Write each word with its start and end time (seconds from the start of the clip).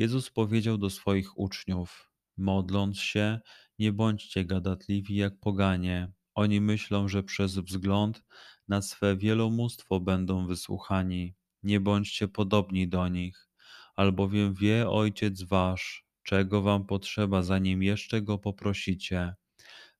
Jezus 0.00 0.30
powiedział 0.30 0.78
do 0.78 0.90
swoich 0.90 1.38
uczniów: 1.38 2.10
Modląc 2.36 2.98
się, 3.00 3.40
nie 3.78 3.92
bądźcie 3.92 4.44
gadatliwi 4.44 5.16
jak 5.16 5.40
poganie. 5.40 6.12
Oni 6.34 6.60
myślą, 6.60 7.08
że 7.08 7.22
przez 7.22 7.58
wzgląd 7.58 8.22
na 8.68 8.82
swe 8.82 9.16
wielomóstwo 9.16 10.00
będą 10.00 10.46
wysłuchani. 10.46 11.34
Nie 11.62 11.80
bądźcie 11.80 12.28
podobni 12.28 12.88
do 12.88 13.08
nich, 13.08 13.48
albowiem 13.96 14.54
wie 14.54 14.88
Ojciec 14.88 15.42
Wasz, 15.42 16.04
czego 16.22 16.62
Wam 16.62 16.86
potrzeba, 16.86 17.42
zanim 17.42 17.82
jeszcze 17.82 18.22
Go 18.22 18.38
poprosicie. 18.38 19.34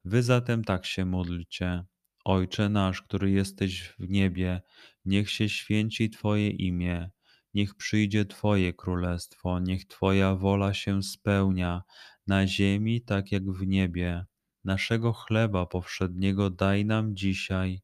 Wy 0.04 0.22
zatem 0.22 0.64
tak 0.64 0.86
się 0.86 1.04
módlcie. 1.04 1.84
Ojcze 2.24 2.68
nasz, 2.68 3.02
który 3.02 3.30
jesteś 3.30 3.94
w 3.98 4.08
niebie, 4.08 4.62
niech 5.04 5.30
się 5.30 5.48
święci 5.48 6.10
Twoje 6.10 6.50
imię 6.50 7.10
Niech 7.54 7.74
przyjdzie 7.74 8.24
Twoje 8.24 8.72
królestwo, 8.72 9.60
niech 9.60 9.86
Twoja 9.86 10.34
wola 10.34 10.74
się 10.74 11.02
spełnia 11.02 11.82
na 12.26 12.46
ziemi, 12.46 13.02
tak 13.02 13.32
jak 13.32 13.50
w 13.52 13.66
niebie. 13.66 14.24
Naszego 14.64 15.12
chleba 15.12 15.66
powszedniego 15.66 16.50
daj 16.50 16.84
nam 16.84 17.16
dzisiaj 17.16 17.82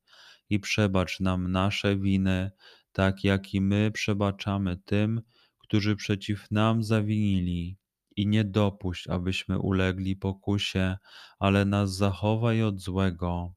i 0.51 0.61
przebacz 0.61 1.21
nam 1.21 1.53
nasze 1.53 1.97
winy, 1.97 2.51
tak 2.93 3.25
jak 3.25 3.55
i 3.55 3.61
my 3.61 3.91
przebaczamy 3.91 4.77
tym, 4.77 5.23
którzy 5.59 5.97
przeciw 5.97 6.51
nam 6.51 6.83
zawinili. 6.83 7.79
I 8.17 8.27
nie 8.27 8.45
dopuść, 8.45 9.09
abyśmy 9.09 9.59
ulegli 9.59 10.17
pokusie, 10.17 10.97
ale 11.39 11.65
nas 11.65 11.97
zachowaj 11.97 12.63
od 12.63 12.81
złego 12.81 13.56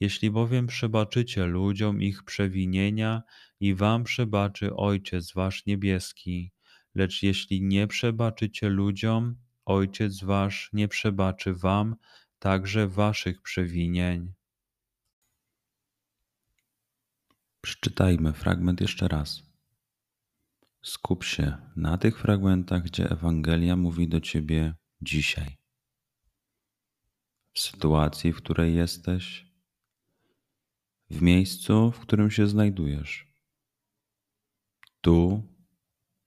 jeśli 0.00 0.30
bowiem 0.30 0.66
przebaczycie 0.66 1.46
ludziom 1.46 2.02
ich 2.02 2.24
przewinienia, 2.24 3.22
i 3.60 3.74
wam 3.74 4.04
przebaczy 4.04 4.76
Ojciec 4.76 5.32
wasz 5.32 5.66
niebieski. 5.66 6.52
Lecz 6.94 7.22
jeśli 7.22 7.62
nie 7.62 7.86
przebaczycie 7.86 8.68
ludziom, 8.68 9.36
Ojciec 9.64 10.24
wasz 10.24 10.70
nie 10.72 10.88
przebaczy 10.88 11.54
wam 11.54 11.96
także 12.38 12.88
waszych 12.88 13.42
przewinień. 13.42 14.32
Przeczytajmy 17.60 18.32
fragment 18.32 18.80
jeszcze 18.80 19.08
raz. 19.08 19.42
Skup 20.82 21.24
się 21.24 21.56
na 21.76 21.98
tych 21.98 22.20
fragmentach, 22.20 22.82
gdzie 22.82 23.10
Ewangelia 23.10 23.76
mówi 23.76 24.08
do 24.08 24.20
ciebie 24.20 24.74
dzisiaj. 25.02 25.56
W 27.52 27.60
sytuacji, 27.60 28.32
w 28.32 28.36
której 28.36 28.74
jesteś, 28.74 29.47
w 31.10 31.22
miejscu, 31.22 31.90
w 31.90 32.00
którym 32.00 32.30
się 32.30 32.46
znajdujesz. 32.46 33.26
Tu 35.00 35.42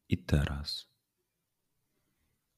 i 0.10 0.18
teraz. 0.18 0.88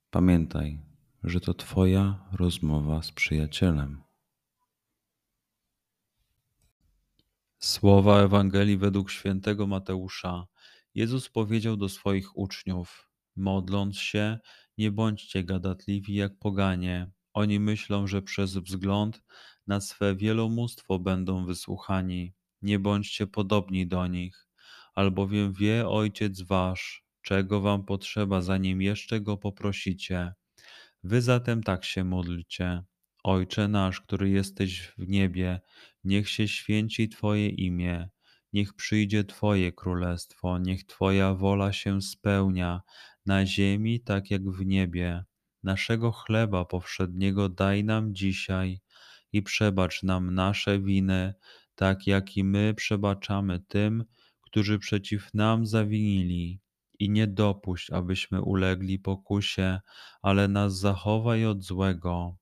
Pamiętaj, 0.10 0.80
że 1.24 1.40
to 1.40 1.54
Twoja 1.54 2.30
rozmowa 2.32 3.02
z 3.02 3.12
przyjacielem. 3.12 4.04
Słowa 7.60 8.22
Ewangelii 8.22 8.78
według 8.78 9.12
świętego 9.12 9.68
Mateusza. 9.68 10.48
Jezus 10.96 11.30
powiedział 11.30 11.78
do 11.78 11.90
swoich 11.90 12.38
uczniów: 12.38 13.10
Modląc 13.36 13.98
się, 13.98 14.40
nie 14.78 14.92
bądźcie 14.92 15.44
gadatliwi 15.44 16.16
jak 16.16 16.40
poganie. 16.40 17.12
Oni 17.34 17.60
myślą, 17.60 18.08
że 18.08 18.22
przez 18.22 18.58
wzgląd 18.58 19.22
na 19.68 19.82
swe 19.82 20.16
wielomóstwo 20.16 21.00
będą 21.00 21.46
wysłuchani. 21.46 22.34
Nie 22.62 22.80
bądźcie 22.80 23.28
podobni 23.28 23.88
do 23.88 24.08
nich, 24.08 24.48
albowiem 24.96 25.54
wie 25.54 25.88
Ojciec 25.88 26.42
Wasz, 26.42 27.04
czego 27.22 27.62
Wam 27.62 27.86
potrzeba, 27.86 28.42
zanim 28.42 28.82
jeszcze 28.82 29.22
Go 29.22 29.38
poprosicie. 29.38 30.34
Wy 31.04 31.22
zatem 31.22 31.64
tak 31.64 31.86
się 31.86 32.04
módlcie. 32.04 32.84
Ojcze 33.24 33.68
nasz, 33.68 34.02
który 34.02 34.30
jesteś 34.30 34.94
w 34.98 35.08
niebie, 35.08 35.62
niech 36.04 36.30
się 36.30 36.48
święci 36.48 37.10
Twoje 37.10 37.50
imię, 37.50 38.10
niech 38.54 38.74
przyjdzie 38.74 39.24
Twoje 39.24 39.72
królestwo, 39.72 40.58
niech 40.58 40.86
Twoja 40.86 41.34
wola 41.34 41.74
się 41.74 42.02
spełnia 42.02 42.82
na 43.26 43.46
ziemi 43.46 44.02
tak 44.02 44.32
jak 44.32 44.50
w 44.50 44.66
niebie. 44.66 45.24
Naszego 45.64 46.12
chleba 46.12 46.66
powszedniego 46.66 47.50
daj 47.50 47.84
nam 47.84 48.16
dzisiaj 48.16 48.80
i 49.34 49.44
przebacz 49.44 50.04
nam 50.04 50.36
nasze 50.36 50.80
winy, 50.80 51.34
tak 51.76 52.08
jak 52.08 52.38
i 52.38 52.44
my 52.44 52.74
przebaczamy 52.74 53.60
tym, 53.68 54.06
którzy 54.42 54.80
przeciw 54.80 55.34
nam 55.34 55.66
zawinili. 55.66 56.60
I 57.00 57.10
nie 57.10 57.28
dopuść, 57.28 57.92
abyśmy 57.92 58.42
ulegli 58.42 59.00
pokusie, 59.00 59.80
ale 60.22 60.48
nas 60.48 60.80
zachowaj 60.80 61.46
od 61.46 61.64
złego. 61.64 62.38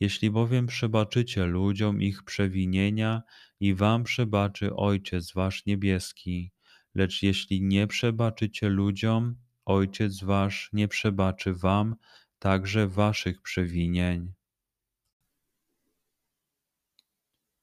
Jeśli 0.00 0.30
bowiem 0.30 0.66
przebaczycie 0.66 1.44
ludziom 1.44 2.02
ich 2.02 2.24
przewinienia, 2.24 3.22
i 3.62 3.74
wam 3.74 4.04
przebaczy 4.04 4.74
Ojciec 4.74 5.32
Wasz 5.32 5.66
niebieski. 5.66 6.52
Lecz 6.94 7.22
jeśli 7.22 7.62
nie 7.62 7.86
przebaczycie 7.86 8.68
ludziom, 8.68 9.36
Ojciec 9.64 10.24
Wasz 10.24 10.70
nie 10.72 10.88
przebaczy 10.88 11.54
wam 11.54 11.96
także 12.42 12.88
waszych 12.88 13.42
przewinień. 13.42 14.32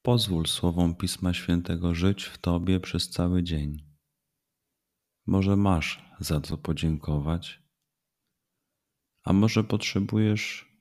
Pozwól 0.01 0.45
słowom 0.45 0.95
Pisma 0.95 1.33
Świętego 1.33 1.95
żyć 1.95 2.23
w 2.23 2.37
Tobie 2.37 2.79
przez 2.79 3.09
cały 3.09 3.43
dzień. 3.43 3.77
Może 5.25 5.55
masz 5.55 6.05
za 6.19 6.41
co 6.41 6.57
podziękować, 6.57 7.63
a 9.23 9.33
może 9.33 9.63
potrzebujesz 9.63 10.71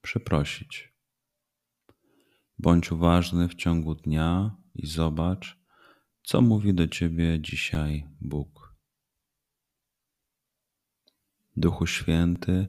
przeprosić. 0.00 0.94
Bądź 2.58 2.92
uważny 2.92 3.48
w 3.48 3.54
ciągu 3.54 3.94
dnia 3.94 4.56
i 4.74 4.86
zobacz, 4.86 5.58
co 6.22 6.42
mówi 6.42 6.74
do 6.74 6.88
Ciebie 6.88 7.40
dzisiaj 7.40 8.08
Bóg. 8.20 8.74
Duchu 11.56 11.86
Święty, 11.86 12.68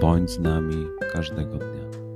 bądź 0.00 0.30
z 0.30 0.38
nami 0.38 0.86
każdego 1.12 1.58
dnia. 1.58 2.07